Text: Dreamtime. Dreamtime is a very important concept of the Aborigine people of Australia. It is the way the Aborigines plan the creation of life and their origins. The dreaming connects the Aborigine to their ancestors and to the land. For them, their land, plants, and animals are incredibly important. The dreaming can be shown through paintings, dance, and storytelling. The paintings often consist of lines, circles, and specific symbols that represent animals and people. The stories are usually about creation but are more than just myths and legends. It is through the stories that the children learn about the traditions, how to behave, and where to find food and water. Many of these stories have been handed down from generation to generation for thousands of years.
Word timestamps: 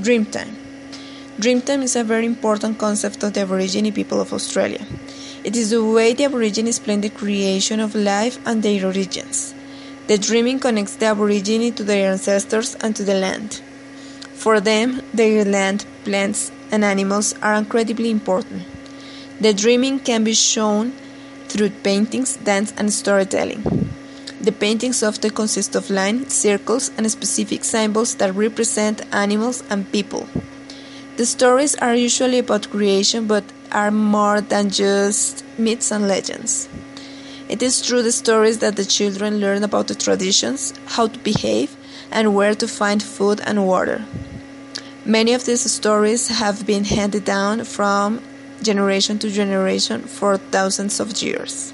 Dreamtime. 0.00 0.54
Dreamtime 1.40 1.82
is 1.82 1.96
a 1.96 2.04
very 2.04 2.24
important 2.24 2.78
concept 2.78 3.24
of 3.24 3.32
the 3.32 3.40
Aborigine 3.40 3.92
people 3.92 4.20
of 4.20 4.32
Australia. 4.32 4.86
It 5.42 5.56
is 5.56 5.70
the 5.70 5.84
way 5.84 6.12
the 6.14 6.26
Aborigines 6.26 6.78
plan 6.78 7.00
the 7.00 7.10
creation 7.10 7.80
of 7.80 7.96
life 7.96 8.38
and 8.46 8.62
their 8.62 8.86
origins. 8.86 9.54
The 10.06 10.16
dreaming 10.16 10.60
connects 10.60 10.94
the 10.94 11.06
Aborigine 11.06 11.72
to 11.74 11.82
their 11.82 12.12
ancestors 12.12 12.76
and 12.76 12.94
to 12.94 13.02
the 13.02 13.14
land. 13.14 13.60
For 14.34 14.60
them, 14.60 15.02
their 15.12 15.44
land, 15.44 15.84
plants, 16.04 16.52
and 16.70 16.84
animals 16.84 17.34
are 17.42 17.56
incredibly 17.56 18.12
important. 18.12 18.62
The 19.40 19.52
dreaming 19.52 19.98
can 19.98 20.22
be 20.22 20.34
shown 20.34 20.92
through 21.48 21.70
paintings, 21.70 22.36
dance, 22.36 22.72
and 22.76 22.92
storytelling. 22.92 23.87
The 24.40 24.52
paintings 24.52 25.02
often 25.02 25.30
consist 25.30 25.74
of 25.74 25.90
lines, 25.90 26.32
circles, 26.32 26.92
and 26.96 27.10
specific 27.10 27.64
symbols 27.64 28.14
that 28.16 28.34
represent 28.34 29.02
animals 29.12 29.64
and 29.68 29.90
people. 29.90 30.28
The 31.16 31.26
stories 31.26 31.74
are 31.74 31.94
usually 31.94 32.38
about 32.38 32.70
creation 32.70 33.26
but 33.26 33.42
are 33.72 33.90
more 33.90 34.40
than 34.40 34.70
just 34.70 35.44
myths 35.58 35.90
and 35.90 36.06
legends. 36.06 36.68
It 37.48 37.62
is 37.62 37.80
through 37.80 38.02
the 38.02 38.12
stories 38.12 38.58
that 38.58 38.76
the 38.76 38.84
children 38.84 39.40
learn 39.40 39.64
about 39.64 39.88
the 39.88 39.96
traditions, 39.96 40.72
how 40.86 41.08
to 41.08 41.18
behave, 41.18 41.76
and 42.12 42.34
where 42.34 42.54
to 42.54 42.68
find 42.68 43.02
food 43.02 43.40
and 43.44 43.66
water. 43.66 44.04
Many 45.04 45.32
of 45.32 45.46
these 45.46 45.68
stories 45.70 46.28
have 46.28 46.64
been 46.64 46.84
handed 46.84 47.24
down 47.24 47.64
from 47.64 48.22
generation 48.62 49.18
to 49.18 49.30
generation 49.30 50.02
for 50.02 50.36
thousands 50.36 51.00
of 51.00 51.20
years. 51.22 51.72